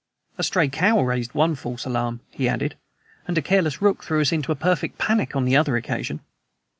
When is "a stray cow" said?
0.39-0.99